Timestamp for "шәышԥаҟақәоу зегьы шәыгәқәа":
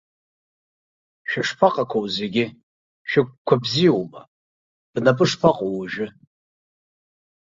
1.29-3.55